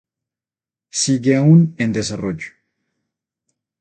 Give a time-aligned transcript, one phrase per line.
[0.89, 2.49] Sigue aún en desarrollo.